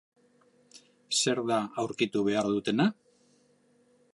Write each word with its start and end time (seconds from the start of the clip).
Zer 1.17 1.41
da 1.51 1.59
aurkitu 1.83 2.25
behar 2.31 2.51
dutena? 2.55 2.89